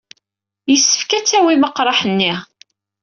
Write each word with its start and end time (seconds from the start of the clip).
Yessefk 0.71 1.09
ad 1.17 1.25
tawyem 1.25 1.67
aqraḥ-nni. 1.67 2.33